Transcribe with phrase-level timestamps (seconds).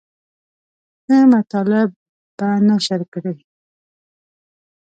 [1.03, 1.89] ښه مطالب
[2.37, 3.35] به نشر کړي.